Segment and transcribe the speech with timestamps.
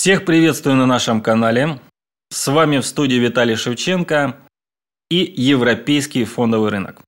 [0.00, 1.78] Всех приветствую на нашем канале.
[2.32, 4.34] С вами в студии Виталий Шевченко
[5.10, 7.02] и Европейский фондовый рынок.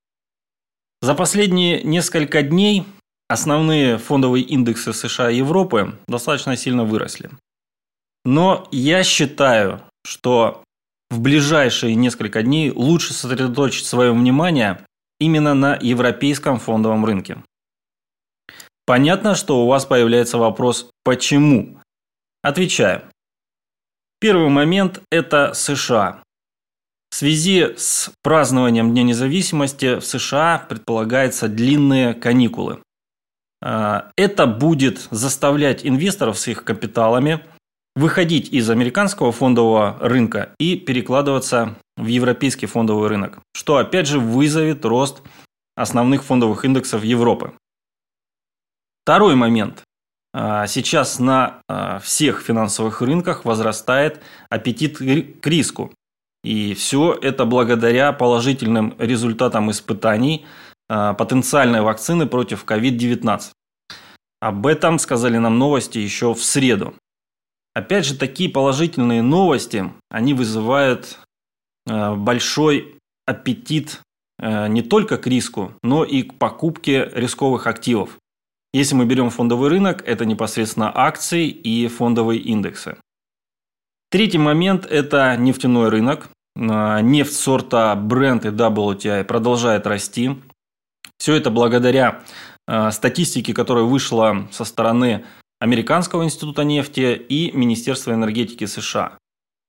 [1.00, 2.84] За последние несколько дней
[3.30, 7.30] основные фондовые индексы США и Европы достаточно сильно выросли.
[8.26, 10.62] Но я считаю, что
[11.08, 14.84] в ближайшие несколько дней лучше сосредоточить свое внимание
[15.18, 17.42] именно на европейском фондовом рынке.
[18.84, 21.81] Понятно, что у вас появляется вопрос «почему?».
[22.42, 23.02] Отвечаю.
[24.20, 26.22] Первый момент– это США.
[27.10, 32.82] В связи с празднованием Дня независимости в США предполагаются длинные каникулы.
[33.62, 37.44] А, это будет заставлять инвесторов с их капиталами
[37.94, 44.84] выходить из американского фондового рынка и перекладываться в европейский фондовый рынок, что опять же вызовет
[44.84, 45.22] рост
[45.76, 47.52] основных фондовых индексов Европы.
[49.04, 49.84] Второй момент.
[50.34, 55.92] А, сейчас на а, всех финансовых рынках возрастает аппетит к риску.
[56.42, 60.46] И все это благодаря положительным результатам испытаний
[60.88, 63.50] а, потенциальной вакцины против COVID-19.
[64.40, 66.94] Об этом сказали нам новости еще в среду.
[67.74, 71.18] Опять же, такие положительные новости, они вызывают
[71.86, 74.00] большой аппетит
[74.38, 78.18] не только к риску, но и к покупке рисковых активов.
[78.72, 82.96] Если мы берем фондовый рынок, это непосредственно акции и фондовые индексы.
[84.10, 86.28] Третий момент– это нефтяной рынок.
[86.56, 90.38] А, нефть сорта Brent и WTI продолжает расти.
[91.18, 92.22] Все это благодаря
[92.66, 95.24] а, статистике, которая вышла со стороны
[95.60, 99.18] Американского института нефти и Министерства энергетики США.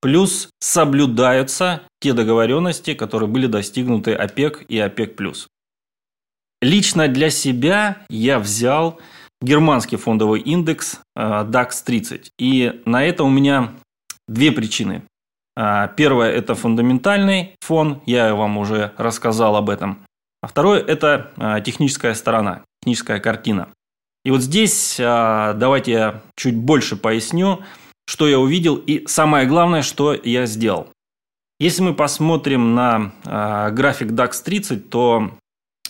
[0.00, 5.18] Плюс соблюдаются те договоренности, которые были достигнуты ОПЕК и ОПЕК+.
[6.64, 8.98] Лично для себя я взял
[9.42, 12.30] германский фондовый индекс э, DAX 30.
[12.38, 13.74] И на это у меня
[14.26, 15.02] две причины.
[15.54, 19.98] А, первое– это фундаментальный фон, я вам уже рассказал об этом.
[20.40, 23.68] А второе– это э, техническая сторона, техническая картина.
[24.24, 27.60] И вот здесь э, давайте я чуть больше поясню,
[28.08, 30.88] что я увидел и самое главное, что я сделал.
[31.60, 33.12] Если мы посмотрим на
[33.70, 35.30] график DAX 30, то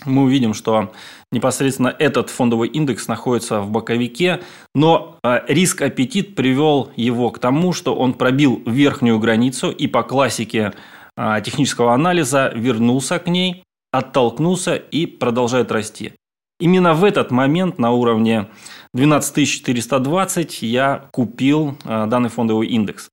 [0.04, 0.92] мы увидим, что
[1.32, 4.42] непосредственно этот фондовый индекс находится в боковике,
[4.74, 10.72] но э, риск-аппетит привел его к тому, что он пробил верхнюю границу и по классике
[11.16, 16.12] э, технического анализа вернулся к ней, оттолкнулся и продолжает расти.
[16.60, 18.48] Именно в этот момент на уровне
[18.94, 23.08] 12420 я купил э, данный фондовый индекс.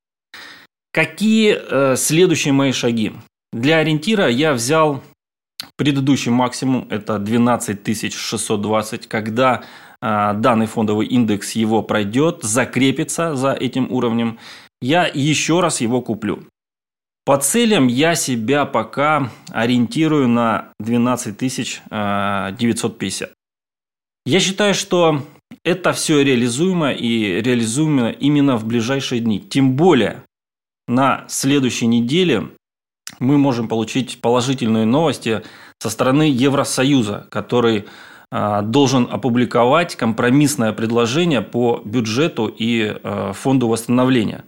[0.94, 3.14] Какие следующие мои шаги?
[3.54, 5.02] Для ориентира я взял
[5.76, 9.64] Предыдущий максимум это 12 620, когда
[10.02, 14.40] э, данный фондовый индекс его пройдет, закрепится за этим уровнем,
[14.82, 16.44] я еще раз его куплю.
[17.24, 23.32] По целям я себя пока ориентирую на 12 950.
[24.26, 25.24] Я считаю, что
[25.64, 29.40] это все реализуемо и реализуемо именно в ближайшие дни.
[29.40, 30.24] Тем более
[30.88, 32.50] на следующей неделе
[33.22, 35.44] мы можем получить положительные новости
[35.80, 37.86] со стороны Евросоюза, который
[38.32, 44.44] а, должен опубликовать компромиссное предложение по бюджету и а, фонду восстановления.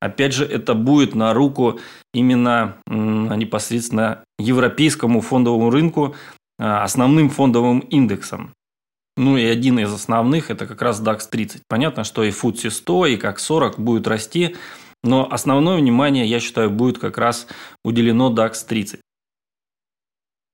[0.00, 1.78] Опять же, это будет на руку
[2.12, 6.14] именно непосредственно европейскому фондовому рынку,
[6.58, 8.52] а, основным фондовым индексом.
[9.18, 11.62] Ну и один из основных– это как раз DAX 30.
[11.68, 14.56] Понятно, что и FTSE 100, и как 40 будет расти,
[15.02, 17.46] но основное внимание, я считаю, будет как раз
[17.84, 19.00] уделено DAX 30.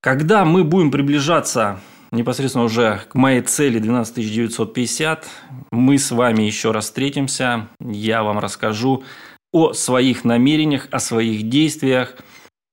[0.00, 1.80] Когда мы будем приближаться
[2.10, 5.28] непосредственно уже к моей цели 12950,
[5.70, 9.04] мы с вами еще раз встретимся, я вам расскажу
[9.53, 12.16] о своих намерениях, о своих действиях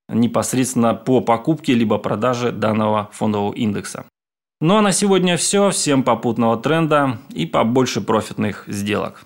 [0.08, 4.06] непосредственно по покупке либо продаже данного фондового индекса.
[4.60, 5.70] Ну а на сегодня все.
[5.70, 9.24] Всем попутного тренда и побольше профитных сделок.